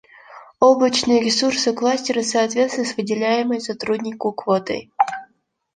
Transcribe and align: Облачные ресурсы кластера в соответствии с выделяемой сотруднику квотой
Облачные 0.59 1.21
ресурсы 1.21 1.73
кластера 1.73 2.21
в 2.21 2.25
соответствии 2.25 2.85
с 2.85 2.97
выделяемой 2.97 3.61
сотруднику 3.61 4.31
квотой 4.31 4.89